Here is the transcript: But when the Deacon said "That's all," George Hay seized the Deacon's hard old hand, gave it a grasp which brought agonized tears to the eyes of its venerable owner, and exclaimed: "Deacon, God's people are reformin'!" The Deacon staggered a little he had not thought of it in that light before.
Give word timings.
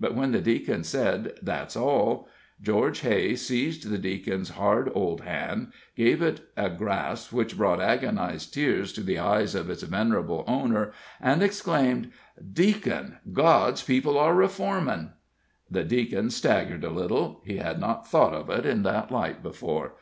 But 0.00 0.14
when 0.14 0.32
the 0.32 0.40
Deacon 0.40 0.84
said 0.84 1.34
"That's 1.42 1.76
all," 1.76 2.28
George 2.62 3.00
Hay 3.00 3.34
seized 3.36 3.90
the 3.90 3.98
Deacon's 3.98 4.48
hard 4.56 4.90
old 4.94 5.20
hand, 5.20 5.70
gave 5.94 6.22
it 6.22 6.40
a 6.56 6.70
grasp 6.70 7.30
which 7.30 7.58
brought 7.58 7.78
agonized 7.78 8.54
tears 8.54 8.90
to 8.94 9.02
the 9.02 9.18
eyes 9.18 9.54
of 9.54 9.68
its 9.68 9.82
venerable 9.82 10.44
owner, 10.46 10.92
and 11.20 11.42
exclaimed: 11.42 12.10
"Deacon, 12.54 13.18
God's 13.34 13.82
people 13.82 14.16
are 14.16 14.34
reformin'!" 14.34 15.10
The 15.70 15.84
Deacon 15.84 16.30
staggered 16.30 16.82
a 16.82 16.88
little 16.88 17.42
he 17.44 17.58
had 17.58 17.78
not 17.78 18.08
thought 18.08 18.32
of 18.32 18.48
it 18.48 18.64
in 18.64 18.82
that 18.84 19.10
light 19.12 19.42
before. 19.42 19.96